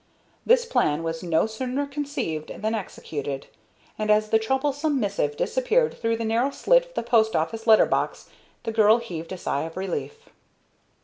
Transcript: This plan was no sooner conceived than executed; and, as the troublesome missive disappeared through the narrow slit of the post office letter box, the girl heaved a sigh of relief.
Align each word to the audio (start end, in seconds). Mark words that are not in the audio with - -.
This 0.47 0.65
plan 0.65 1.03
was 1.03 1.21
no 1.21 1.45
sooner 1.45 1.85
conceived 1.85 2.51
than 2.63 2.73
executed; 2.73 3.45
and, 3.99 4.09
as 4.09 4.29
the 4.29 4.39
troublesome 4.39 4.99
missive 4.99 5.37
disappeared 5.37 5.93
through 5.93 6.17
the 6.17 6.25
narrow 6.25 6.49
slit 6.49 6.87
of 6.87 6.93
the 6.95 7.03
post 7.03 7.35
office 7.35 7.67
letter 7.67 7.85
box, 7.85 8.27
the 8.63 8.71
girl 8.71 8.97
heaved 8.97 9.31
a 9.31 9.37
sigh 9.37 9.61
of 9.61 9.77
relief. 9.77 10.29